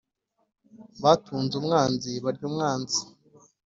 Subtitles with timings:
[1.03, 3.01] batunze umwanzi, barya umwanzi,